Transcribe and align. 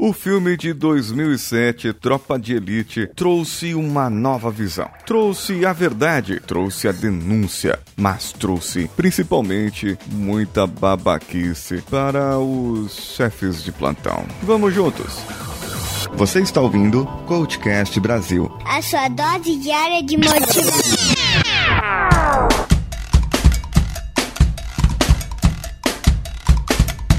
O 0.00 0.12
filme 0.12 0.56
de 0.56 0.72
2007, 0.72 1.92
Tropa 1.92 2.38
de 2.38 2.54
Elite, 2.54 3.10
trouxe 3.16 3.74
uma 3.74 4.08
nova 4.08 4.48
visão. 4.48 4.88
Trouxe 5.04 5.66
a 5.66 5.72
verdade, 5.72 6.38
trouxe 6.38 6.86
a 6.86 6.92
denúncia, 6.92 7.80
mas 7.96 8.30
trouxe 8.30 8.88
principalmente 8.96 9.98
muita 10.12 10.68
babaquice 10.68 11.82
para 11.90 12.38
os 12.38 12.92
chefes 13.16 13.60
de 13.64 13.72
plantão. 13.72 14.24
Vamos 14.44 14.72
juntos! 14.72 15.18
Você 16.14 16.42
está 16.42 16.60
ouvindo 16.60 17.04
Coachcast 17.26 17.98
Brasil 17.98 18.48
a 18.64 18.80
sua 18.80 19.08
dose 19.08 19.56
diária 19.56 20.00
de 20.04 20.16
motivação. 20.16 21.08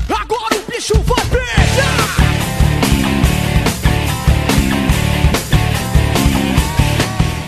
Agora 0.07 0.55
o 0.55 0.71
bicho 0.71 0.93
vai 1.02 1.25
pegar! 1.25 2.18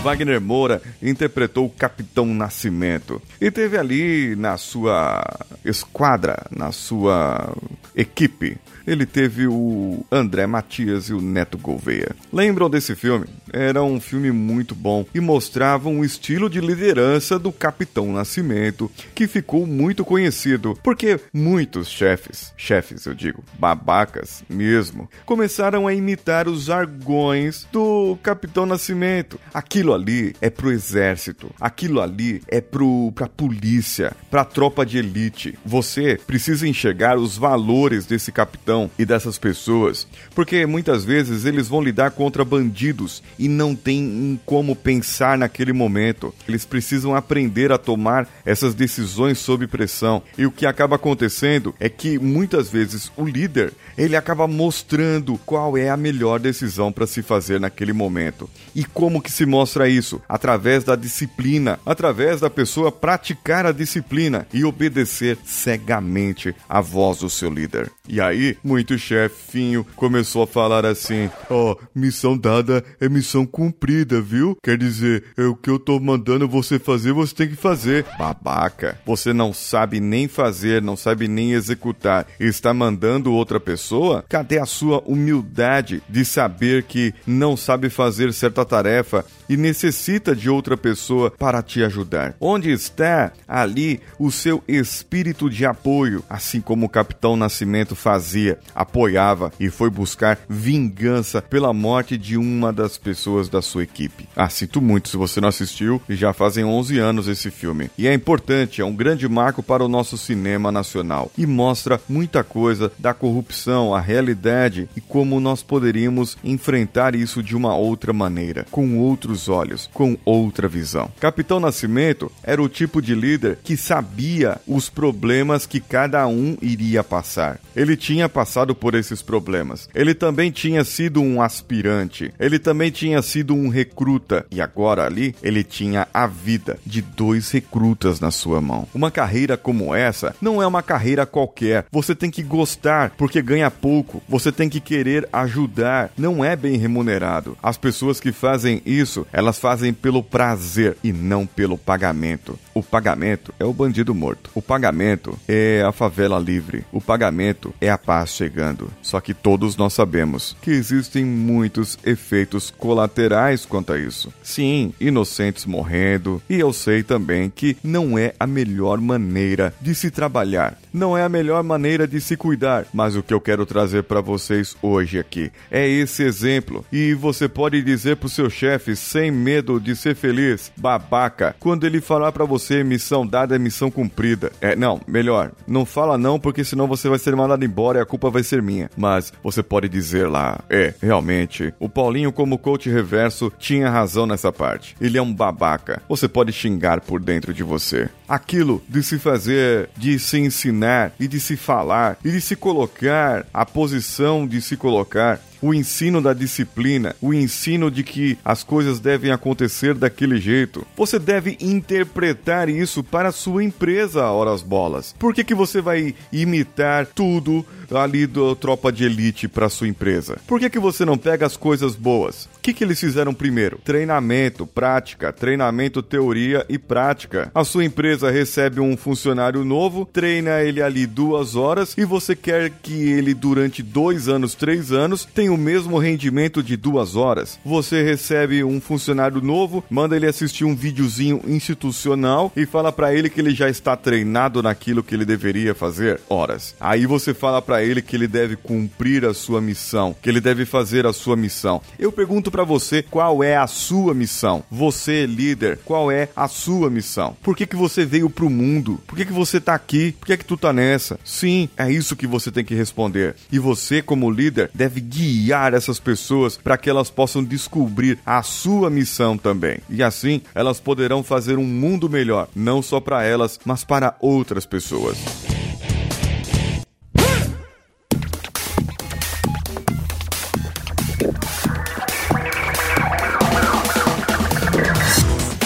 Wagner 0.02 0.40
Moura 0.40 0.82
interpretou 1.00 1.66
o 1.66 1.70
Capitão 1.70 2.26
Nascimento 2.26 3.22
e 3.40 3.52
teve 3.52 3.78
ali 3.78 4.34
na 4.34 4.56
sua 4.56 5.22
esquadra, 5.64 6.44
na 6.50 6.72
sua 6.72 7.56
equipe, 7.94 8.58
ele 8.86 9.06
teve 9.06 9.46
o 9.46 10.04
André 10.10 10.46
Matias 10.46 11.08
e 11.08 11.14
o 11.14 11.20
Neto 11.20 11.56
Gouveia. 11.56 12.16
Lembram 12.32 12.68
desse 12.68 12.94
filme? 12.96 13.26
Era 13.52 13.82
um 13.82 14.00
filme 14.00 14.30
muito 14.30 14.74
bom 14.74 15.04
e 15.14 15.20
mostrava 15.20 15.88
um 15.88 16.02
estilo 16.02 16.48
de 16.48 16.60
liderança 16.60 17.38
do 17.38 17.52
Capitão 17.52 18.12
Nascimento 18.12 18.90
que 19.14 19.26
ficou 19.26 19.66
muito 19.66 20.04
conhecido 20.04 20.78
porque 20.82 21.20
muitos 21.32 21.88
chefes, 21.88 22.52
chefes 22.56 23.04
eu 23.04 23.14
digo, 23.14 23.44
babacas 23.58 24.42
mesmo, 24.48 25.08
começaram 25.26 25.86
a 25.86 25.94
imitar 25.94 26.48
os 26.48 26.64
jargões 26.64 27.66
do 27.70 28.16
Capitão 28.22 28.64
Nascimento. 28.64 29.38
Aquilo 29.52 29.92
ali 29.92 30.34
é 30.40 30.48
pro 30.48 30.72
exército, 30.72 31.50
aquilo 31.60 32.00
ali 32.00 32.42
é 32.48 32.60
pro 32.60 33.12
pra 33.14 33.28
polícia, 33.28 34.12
pra 34.30 34.44
tropa 34.44 34.86
de 34.86 34.98
elite. 34.98 35.58
Você 35.64 36.18
precisa 36.26 36.66
enxergar 36.66 37.18
os 37.18 37.36
valores 37.36 38.06
desse 38.06 38.32
capitão 38.32 38.90
e 38.98 39.04
dessas 39.04 39.38
pessoas, 39.38 40.06
porque 40.34 40.64
muitas 40.64 41.04
vezes 41.04 41.44
eles 41.44 41.68
vão 41.68 41.82
lidar 41.82 42.12
contra 42.12 42.44
bandidos 42.44 43.22
e 43.42 43.48
não 43.48 43.74
tem 43.74 44.38
como 44.46 44.76
pensar 44.76 45.36
naquele 45.36 45.72
momento. 45.72 46.32
Eles 46.46 46.64
precisam 46.64 47.12
aprender 47.12 47.72
a 47.72 47.78
tomar 47.78 48.28
essas 48.46 48.72
decisões 48.72 49.36
sob 49.38 49.66
pressão. 49.66 50.22
E 50.38 50.46
o 50.46 50.52
que 50.52 50.64
acaba 50.64 50.94
acontecendo 50.94 51.74
é 51.80 51.88
que 51.88 52.20
muitas 52.20 52.70
vezes 52.70 53.10
o 53.16 53.24
líder, 53.24 53.72
ele 53.98 54.14
acaba 54.14 54.46
mostrando 54.46 55.36
qual 55.44 55.76
é 55.76 55.90
a 55.90 55.96
melhor 55.96 56.38
decisão 56.38 56.92
para 56.92 57.04
se 57.04 57.20
fazer 57.20 57.58
naquele 57.58 57.92
momento. 57.92 58.48
E 58.76 58.84
como 58.84 59.20
que 59.20 59.32
se 59.32 59.44
mostra 59.44 59.88
isso? 59.88 60.22
Através 60.28 60.84
da 60.84 60.94
disciplina, 60.94 61.80
através 61.84 62.40
da 62.40 62.48
pessoa 62.48 62.92
praticar 62.92 63.66
a 63.66 63.72
disciplina 63.72 64.46
e 64.54 64.64
obedecer 64.64 65.36
cegamente 65.44 66.54
à 66.68 66.80
voz 66.80 67.18
do 67.18 67.28
seu 67.28 67.50
líder. 67.50 67.90
E 68.08 68.20
aí, 68.20 68.56
muito 68.64 68.98
chefinho 68.98 69.86
começou 69.96 70.42
a 70.42 70.46
falar 70.46 70.84
assim: 70.84 71.30
Ó, 71.48 71.72
oh, 71.72 71.78
missão 71.94 72.36
dada 72.36 72.84
é 73.00 73.08
missão 73.08 73.46
cumprida, 73.46 74.20
viu? 74.20 74.56
Quer 74.62 74.76
dizer, 74.76 75.24
é 75.36 75.44
o 75.44 75.54
que 75.54 75.70
eu 75.70 75.78
tô 75.78 75.98
mandando 76.00 76.48
você 76.48 76.78
fazer, 76.78 77.12
você 77.12 77.34
tem 77.34 77.48
que 77.48 77.56
fazer. 77.56 78.04
Babaca, 78.18 78.98
você 79.06 79.32
não 79.32 79.52
sabe 79.52 80.00
nem 80.00 80.28
fazer, 80.28 80.82
não 80.82 80.96
sabe 80.96 81.28
nem 81.28 81.52
executar 81.52 82.26
está 82.38 82.72
mandando 82.74 83.32
outra 83.32 83.58
pessoa? 83.58 84.24
Cadê 84.28 84.58
a 84.58 84.66
sua 84.66 85.02
humildade 85.06 86.02
de 86.08 86.24
saber 86.24 86.84
que 86.84 87.14
não 87.26 87.56
sabe 87.56 87.88
fazer 87.88 88.32
certa 88.32 88.64
tarefa 88.64 89.24
e 89.52 89.56
necessita 89.56 90.34
de 90.34 90.48
outra 90.48 90.76
pessoa 90.76 91.30
para 91.30 91.62
te 91.62 91.84
ajudar? 91.84 92.34
Onde 92.40 92.70
está 92.70 93.32
ali 93.46 94.00
o 94.18 94.30
seu 94.30 94.62
espírito 94.66 95.50
de 95.50 95.66
apoio, 95.66 96.24
assim 96.28 96.60
como 96.60 96.86
o 96.86 96.88
Capitão 96.88 97.36
Nascimento 97.36 97.94
fazia, 97.94 98.58
apoiava 98.74 99.52
e 99.60 99.68
foi 99.68 99.90
buscar 99.90 100.38
vingança 100.48 101.42
pela 101.42 101.72
morte 101.72 102.16
de 102.16 102.38
uma 102.38 102.72
das 102.72 102.96
pessoas 102.96 103.48
da 103.48 103.60
sua 103.60 103.82
equipe. 103.82 104.26
Ah, 104.34 104.48
sinto 104.48 104.80
muito 104.80 105.10
se 105.10 105.16
você 105.16 105.40
não 105.40 105.48
assistiu, 105.48 106.00
já 106.08 106.32
fazem 106.32 106.64
11 106.64 106.98
anos 106.98 107.28
esse 107.28 107.50
filme. 107.50 107.90
E 107.98 108.06
é 108.06 108.14
importante, 108.14 108.80
é 108.80 108.84
um 108.84 108.94
grande 108.94 109.28
marco 109.28 109.62
para 109.62 109.84
o 109.84 109.88
nosso 109.88 110.16
cinema 110.16 110.72
nacional 110.72 111.30
e 111.36 111.46
mostra 111.46 112.00
muita 112.08 112.42
coisa 112.42 112.90
da 112.98 113.12
corrupção, 113.12 113.94
a 113.94 114.00
realidade 114.00 114.88
e 114.96 115.00
como 115.00 115.40
nós 115.40 115.62
poderíamos 115.62 116.38
enfrentar 116.42 117.14
isso 117.14 117.42
de 117.42 117.54
uma 117.54 117.76
outra 117.76 118.12
maneira, 118.12 118.66
com 118.70 118.98
outros 118.98 119.41
olhos, 119.48 119.88
com 119.92 120.16
outra 120.24 120.68
visão. 120.68 121.10
Capitão 121.20 121.60
Nascimento 121.60 122.30
era 122.42 122.62
o 122.62 122.68
tipo 122.68 123.00
de 123.00 123.14
líder 123.14 123.58
que 123.62 123.76
sabia 123.76 124.60
os 124.66 124.88
problemas 124.88 125.66
que 125.66 125.80
cada 125.80 126.26
um 126.26 126.56
iria 126.60 127.02
passar. 127.04 127.58
Ele 127.74 127.96
tinha 127.96 128.28
passado 128.28 128.74
por 128.74 128.94
esses 128.94 129.22
problemas. 129.22 129.88
Ele 129.94 130.14
também 130.14 130.50
tinha 130.50 130.84
sido 130.84 131.20
um 131.20 131.40
aspirante. 131.40 132.32
Ele 132.38 132.58
também 132.58 132.90
tinha 132.90 133.22
sido 133.22 133.54
um 133.54 133.68
recruta. 133.68 134.46
E 134.50 134.60
agora 134.60 135.04
ali 135.04 135.34
ele 135.42 135.64
tinha 135.64 136.06
a 136.12 136.26
vida 136.26 136.78
de 136.84 137.00
dois 137.00 137.50
recrutas 137.50 138.20
na 138.20 138.30
sua 138.30 138.60
mão. 138.60 138.86
Uma 138.94 139.10
carreira 139.10 139.56
como 139.56 139.94
essa 139.94 140.34
não 140.40 140.62
é 140.62 140.66
uma 140.66 140.82
carreira 140.82 141.26
qualquer. 141.26 141.86
Você 141.90 142.14
tem 142.14 142.30
que 142.30 142.42
gostar 142.42 143.10
porque 143.16 143.40
ganha 143.40 143.70
pouco. 143.70 144.22
Você 144.28 144.52
tem 144.52 144.68
que 144.68 144.80
querer 144.80 145.28
ajudar. 145.32 146.10
Não 146.16 146.44
é 146.44 146.54
bem 146.54 146.76
remunerado. 146.76 147.56
As 147.62 147.76
pessoas 147.76 148.20
que 148.20 148.32
fazem 148.32 148.82
isso, 148.84 149.21
elas 149.32 149.58
fazem 149.58 149.92
pelo 149.92 150.22
prazer 150.22 150.96
e 151.02 151.12
não 151.12 151.46
pelo 151.46 151.76
pagamento. 151.76 152.58
O 152.74 152.82
pagamento 152.82 153.52
é 153.58 153.64
o 153.64 153.72
bandido 153.72 154.14
morto. 154.14 154.50
O 154.54 154.62
pagamento 154.62 155.38
é 155.46 155.82
a 155.86 155.92
favela 155.92 156.38
livre. 156.38 156.84
O 156.92 157.00
pagamento 157.00 157.74
é 157.80 157.90
a 157.90 157.98
paz 157.98 158.30
chegando. 158.30 158.90
Só 159.02 159.20
que 159.20 159.34
todos 159.34 159.76
nós 159.76 159.92
sabemos 159.92 160.56
que 160.62 160.70
existem 160.70 161.24
muitos 161.24 161.98
efeitos 162.04 162.70
colaterais 162.70 163.66
quanto 163.66 163.92
a 163.92 163.98
isso. 163.98 164.32
Sim, 164.42 164.92
inocentes 165.00 165.66
morrendo, 165.66 166.42
e 166.48 166.58
eu 166.58 166.72
sei 166.72 167.02
também 167.02 167.50
que 167.50 167.76
não 167.82 168.18
é 168.18 168.34
a 168.38 168.46
melhor 168.46 169.00
maneira 169.00 169.74
de 169.80 169.94
se 169.94 170.10
trabalhar, 170.10 170.78
não 170.92 171.16
é 171.16 171.22
a 171.22 171.28
melhor 171.28 171.62
maneira 171.62 172.06
de 172.06 172.20
se 172.20 172.36
cuidar, 172.36 172.86
mas 172.92 173.16
o 173.16 173.22
que 173.22 173.32
eu 173.32 173.40
quero 173.40 173.64
trazer 173.66 174.02
para 174.04 174.20
vocês 174.20 174.76
hoje 174.82 175.18
aqui 175.18 175.50
é 175.70 175.88
esse 175.88 176.22
exemplo. 176.22 176.84
E 176.92 177.14
você 177.14 177.48
pode 177.48 177.82
dizer 177.82 178.16
pro 178.16 178.28
seu 178.28 178.50
chefe 178.50 178.94
sem 179.12 179.30
medo 179.30 179.78
de 179.78 179.94
ser 179.94 180.16
feliz, 180.16 180.72
babaca, 180.74 181.54
quando 181.60 181.84
ele 181.84 182.00
falar 182.00 182.32
para 182.32 182.46
você 182.46 182.82
missão 182.82 183.26
dada 183.26 183.54
é 183.54 183.58
missão 183.58 183.90
cumprida. 183.90 184.50
É, 184.58 184.74
não, 184.74 185.02
melhor, 185.06 185.52
não 185.66 185.84
fala 185.84 186.16
não 186.16 186.40
porque 186.40 186.64
senão 186.64 186.86
você 186.86 187.10
vai 187.10 187.18
ser 187.18 187.36
mandado 187.36 187.62
embora 187.62 187.98
e 187.98 188.02
a 188.02 188.06
culpa 188.06 188.30
vai 188.30 188.42
ser 188.42 188.62
minha. 188.62 188.90
Mas 188.96 189.30
você 189.42 189.62
pode 189.62 189.86
dizer 189.86 190.30
lá, 190.30 190.60
é, 190.70 190.94
realmente, 191.02 191.74
o 191.78 191.90
Paulinho 191.90 192.32
como 192.32 192.56
coach 192.56 192.88
reverso 192.88 193.52
tinha 193.58 193.90
razão 193.90 194.26
nessa 194.26 194.50
parte. 194.50 194.96
Ele 194.98 195.18
é 195.18 195.22
um 195.22 195.34
babaca. 195.34 196.00
Você 196.08 196.26
pode 196.26 196.50
xingar 196.50 197.02
por 197.02 197.20
dentro 197.20 197.52
de 197.52 197.62
você. 197.62 198.08
Aquilo 198.26 198.82
de 198.88 199.02
se 199.02 199.18
fazer, 199.18 199.90
de 199.94 200.18
se 200.18 200.38
ensinar 200.38 201.12
e 201.20 201.28
de 201.28 201.38
se 201.38 201.54
falar 201.54 202.16
e 202.24 202.30
de 202.30 202.40
se 202.40 202.56
colocar, 202.56 203.44
a 203.52 203.66
posição 203.66 204.46
de 204.46 204.62
se 204.62 204.74
colocar 204.74 205.38
o 205.62 205.72
ensino 205.72 206.20
da 206.20 206.34
disciplina, 206.34 207.14
o 207.22 207.32
ensino 207.32 207.90
de 207.90 208.02
que 208.02 208.36
as 208.44 208.64
coisas 208.64 208.98
devem 208.98 209.30
acontecer 209.30 209.94
daquele 209.94 210.38
jeito. 210.38 210.84
Você 210.96 211.18
deve 211.18 211.56
interpretar 211.60 212.68
isso 212.68 213.02
para 213.04 213.28
a 213.28 213.32
sua 213.32 213.62
empresa, 213.62 214.26
horas 214.26 214.60
bolas. 214.62 215.14
Por 215.18 215.32
que, 215.32 215.44
que 215.44 215.54
você 215.54 215.80
vai 215.80 216.14
imitar 216.32 217.06
tudo 217.06 217.64
ali 217.96 218.26
do 218.26 218.54
Tropa 218.54 218.92
de 218.92 219.04
Elite 219.04 219.48
para 219.48 219.68
sua 219.68 219.88
empresa? 219.88 220.38
Por 220.46 220.60
que, 220.60 220.70
que 220.70 220.78
você 220.78 221.04
não 221.04 221.18
pega 221.18 221.46
as 221.46 221.56
coisas 221.56 221.94
boas? 221.94 222.48
O 222.56 222.60
que, 222.62 222.72
que 222.72 222.84
eles 222.84 223.00
fizeram 223.00 223.34
primeiro? 223.34 223.80
Treinamento, 223.84 224.66
prática, 224.66 225.32
treinamento, 225.32 226.02
teoria 226.02 226.64
e 226.68 226.78
prática. 226.78 227.50
A 227.54 227.64
sua 227.64 227.84
empresa 227.84 228.30
recebe 228.30 228.80
um 228.80 228.96
funcionário 228.96 229.64
novo, 229.64 230.08
treina 230.12 230.60
ele 230.60 230.82
ali 230.82 231.06
duas 231.06 231.56
horas 231.56 231.94
e 231.98 232.04
você 232.04 232.36
quer 232.36 232.70
que 232.70 233.10
ele 233.10 233.34
durante 233.34 233.82
dois 233.82 234.28
anos, 234.28 234.54
três 234.54 234.92
anos 234.92 235.24
tenha 235.24 235.52
o 235.52 235.56
mesmo 235.56 235.98
rendimento 235.98 236.62
de 236.62 236.76
duas 236.76 237.16
horas. 237.16 237.58
Você 237.64 238.02
recebe 238.02 238.62
um 238.62 238.80
funcionário 238.80 239.40
novo, 239.40 239.84
manda 239.90 240.16
ele 240.16 240.26
assistir 240.26 240.64
um 240.64 240.74
videozinho 240.74 241.40
institucional 241.46 242.52
e 242.56 242.66
fala 242.66 242.92
para 242.92 243.14
ele 243.14 243.28
que 243.28 243.40
ele 243.40 243.54
já 243.54 243.68
está 243.68 243.96
treinado 243.96 244.62
naquilo 244.62 245.02
que 245.02 245.14
ele 245.14 245.24
deveria 245.24 245.74
fazer. 245.74 246.20
Horas. 246.28 246.74
Aí 246.80 247.06
você 247.06 247.34
fala 247.34 247.60
para 247.60 247.81
ele 247.84 248.02
que 248.02 248.16
ele 248.16 248.26
deve 248.26 248.56
cumprir 248.56 249.24
a 249.24 249.34
sua 249.34 249.60
missão, 249.60 250.14
que 250.20 250.28
ele 250.28 250.40
deve 250.40 250.64
fazer 250.64 251.06
a 251.06 251.12
sua 251.12 251.36
missão. 251.36 251.80
Eu 251.98 252.12
pergunto 252.12 252.50
para 252.50 252.64
você 252.64 253.02
qual 253.02 253.42
é 253.42 253.56
a 253.56 253.66
sua 253.66 254.14
missão. 254.14 254.62
Você, 254.70 255.26
líder, 255.26 255.78
qual 255.84 256.10
é 256.10 256.28
a 256.34 256.48
sua 256.48 256.90
missão? 256.90 257.36
Por 257.42 257.56
que, 257.56 257.66
que 257.66 257.76
você 257.76 258.04
veio 258.04 258.28
pro 258.30 258.50
mundo? 258.50 259.00
Por 259.06 259.16
que, 259.16 259.24
que 259.24 259.32
você 259.32 259.60
tá 259.60 259.74
aqui? 259.74 260.12
Por 260.18 260.26
que, 260.26 260.36
que 260.36 260.44
tu 260.44 260.56
tá 260.56 260.72
nessa? 260.72 261.18
Sim, 261.24 261.68
é 261.76 261.90
isso 261.90 262.16
que 262.16 262.26
você 262.26 262.50
tem 262.50 262.64
que 262.64 262.74
responder. 262.74 263.34
E 263.50 263.58
você, 263.58 264.02
como 264.02 264.30
líder, 264.30 264.70
deve 264.74 265.00
guiar 265.00 265.74
essas 265.74 265.98
pessoas 265.98 266.56
para 266.56 266.76
que 266.76 266.90
elas 266.90 267.10
possam 267.10 267.42
descobrir 267.42 268.18
a 268.24 268.42
sua 268.42 268.90
missão 268.90 269.36
também. 269.36 269.78
E 269.88 270.02
assim, 270.02 270.40
elas 270.54 270.80
poderão 270.80 271.22
fazer 271.22 271.58
um 271.58 271.64
mundo 271.64 272.08
melhor, 272.08 272.48
não 272.54 272.82
só 272.82 273.00
para 273.00 273.24
elas, 273.24 273.58
mas 273.64 273.84
para 273.84 274.16
outras 274.20 274.66
pessoas. 274.66 275.41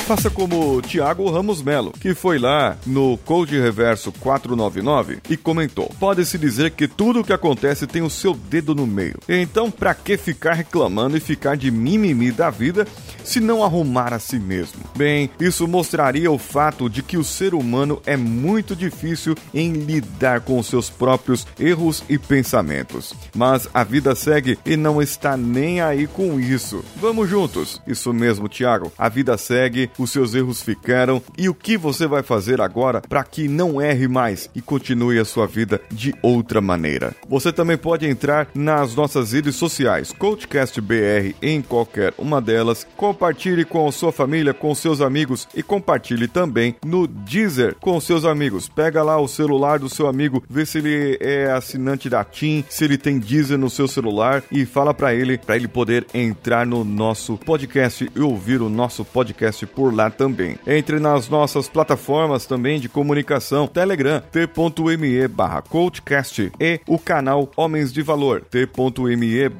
Faça 0.06 0.30
como 0.30 0.80
Tiago 0.82 1.28
Ramos 1.28 1.60
Melo, 1.60 1.90
que 1.90 2.14
foi 2.14 2.38
lá 2.38 2.76
no 2.86 3.18
Code 3.24 3.58
Reverso 3.58 4.12
499 4.12 5.18
e 5.28 5.36
comentou: 5.36 5.92
Pode-se 5.98 6.38
dizer 6.38 6.70
que 6.70 6.86
tudo 6.86 7.20
o 7.20 7.24
que 7.24 7.32
acontece 7.32 7.88
tem 7.88 8.02
o 8.02 8.08
seu 8.08 8.32
dedo 8.32 8.72
no 8.72 8.86
meio. 8.86 9.18
Então, 9.28 9.68
pra 9.68 9.96
que 9.96 10.16
ficar 10.16 10.52
reclamando 10.52 11.16
e 11.16 11.20
ficar 11.20 11.56
de 11.56 11.72
mimimi 11.72 12.30
da 12.30 12.50
vida 12.50 12.86
se 13.24 13.40
não 13.40 13.64
arrumar 13.64 14.14
a 14.14 14.20
si 14.20 14.38
mesmo? 14.38 14.78
Bem, 14.96 15.28
isso 15.40 15.66
mostraria 15.66 16.30
o 16.30 16.38
fato 16.38 16.88
de 16.88 17.02
que 17.02 17.16
o 17.16 17.24
ser 17.24 17.52
humano 17.52 18.00
é 18.06 18.16
muito 18.16 18.76
difícil 18.76 19.34
em 19.52 19.72
lidar 19.72 20.40
com 20.42 20.62
seus 20.62 20.88
próprios 20.88 21.44
erros 21.58 22.04
e 22.08 22.16
pensamentos. 22.16 23.12
Mas 23.34 23.68
a 23.74 23.82
vida 23.82 24.14
segue 24.14 24.56
e 24.64 24.76
não 24.76 25.02
está 25.02 25.36
nem 25.36 25.80
aí 25.80 26.06
com 26.06 26.38
isso. 26.38 26.84
Vamos 26.94 27.28
juntos. 27.28 27.82
Isso 27.88 28.12
mesmo, 28.12 28.48
Tiago. 28.48 28.92
A 28.96 29.08
vida 29.08 29.36
segue 29.36 29.90
os 29.98 30.10
seus 30.10 30.34
erros 30.34 30.62
ficaram 30.62 31.22
e 31.36 31.48
o 31.48 31.54
que 31.54 31.76
você 31.76 32.06
vai 32.06 32.22
fazer 32.22 32.60
agora 32.60 33.00
para 33.00 33.24
que 33.24 33.48
não 33.48 33.80
erre 33.80 34.08
mais 34.08 34.50
e 34.54 34.60
continue 34.60 35.18
a 35.18 35.24
sua 35.24 35.46
vida 35.46 35.80
de 35.90 36.14
outra 36.22 36.60
maneira. 36.60 37.14
Você 37.28 37.52
também 37.52 37.76
pode 37.76 38.06
entrar 38.06 38.48
nas 38.54 38.94
nossas 38.94 39.32
redes 39.32 39.56
sociais, 39.56 40.12
CoachCast 40.12 40.80
BR 40.80 41.34
em 41.42 41.62
qualquer 41.62 42.14
uma 42.18 42.40
delas, 42.40 42.86
compartilhe 42.96 43.64
com 43.64 43.90
sua 43.90 44.12
família, 44.12 44.54
com 44.54 44.74
seus 44.74 45.00
amigos 45.00 45.48
e 45.54 45.62
compartilhe 45.62 46.28
também 46.28 46.76
no 46.84 47.06
Deezer 47.06 47.76
com 47.80 48.00
seus 48.00 48.24
amigos. 48.24 48.68
Pega 48.68 49.02
lá 49.02 49.18
o 49.18 49.28
celular 49.28 49.78
do 49.78 49.88
seu 49.88 50.06
amigo, 50.06 50.42
vê 50.48 50.66
se 50.66 50.78
ele 50.78 51.18
é 51.20 51.50
assinante 51.50 52.08
da 52.08 52.24
TIM, 52.24 52.64
se 52.68 52.84
ele 52.84 52.98
tem 52.98 53.18
Deezer 53.18 53.58
no 53.58 53.70
seu 53.70 53.88
celular 53.88 54.42
e 54.50 54.64
fala 54.64 54.92
para 54.92 55.14
ele, 55.14 55.38
para 55.38 55.56
ele 55.56 55.68
poder 55.68 56.06
entrar 56.12 56.66
no 56.66 56.84
nosso 56.84 57.36
podcast 57.38 58.10
e 58.14 58.20
ouvir 58.20 58.60
o 58.60 58.68
nosso 58.68 59.04
podcast 59.04 59.66
por 59.66 59.85
por 59.86 59.94
lá 59.94 60.10
também. 60.10 60.58
Entre 60.66 60.98
nas 60.98 61.28
nossas 61.28 61.68
plataformas 61.68 62.44
também 62.44 62.80
de 62.80 62.88
comunicação, 62.88 63.68
Telegram, 63.68 64.20
t.me 64.32 65.28
coachcast 65.68 66.50
e 66.58 66.80
o 66.88 66.98
canal 66.98 67.48
Homens 67.56 67.92
de 67.92 68.02
Valor, 68.02 68.42
t.me 68.50 69.50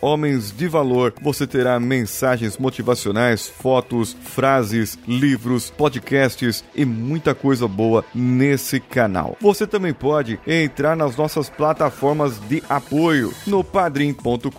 Homens 0.00 0.50
de 0.50 0.66
Valor. 0.66 1.14
Você 1.22 1.46
terá 1.46 1.78
mensagens 1.78 2.58
motivacionais, 2.58 3.48
fotos, 3.48 4.16
frases, 4.24 4.98
livros, 5.06 5.70
podcasts 5.70 6.64
e 6.74 6.84
muita 6.84 7.32
coisa 7.32 7.68
boa 7.68 8.04
nesse 8.12 8.80
canal. 8.80 9.36
Você 9.40 9.68
também 9.68 9.94
pode 9.94 10.40
entrar 10.44 10.96
nas 10.96 11.16
nossas 11.16 11.48
plataformas 11.48 12.40
de 12.48 12.60
apoio 12.68 13.32
no 13.46 13.62
padrim.com.br, 13.62 14.50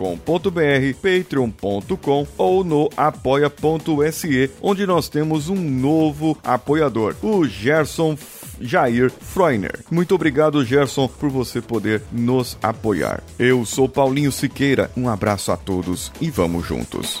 patreon.com 1.02 2.26
ou 2.38 2.64
no 2.64 2.88
apoia.se, 2.96 4.50
onde 4.62 4.86
nós 4.86 5.08
temos 5.08 5.17
temos 5.18 5.48
um 5.48 5.56
novo 5.56 6.38
apoiador, 6.44 7.16
o 7.20 7.44
Gerson 7.44 8.16
Jair 8.60 9.10
Freuner. 9.10 9.80
Muito 9.90 10.14
obrigado, 10.14 10.64
Gerson, 10.64 11.08
por 11.08 11.28
você 11.28 11.60
poder 11.60 12.02
nos 12.12 12.56
apoiar. 12.62 13.20
Eu 13.36 13.64
sou 13.66 13.88
Paulinho 13.88 14.30
Siqueira, 14.30 14.92
um 14.96 15.08
abraço 15.08 15.50
a 15.50 15.56
todos 15.56 16.12
e 16.20 16.30
vamos 16.30 16.64
juntos. 16.64 17.20